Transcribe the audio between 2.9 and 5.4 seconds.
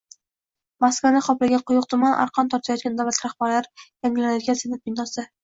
davlat rahbarlari, yangilanayotgan Senat binosi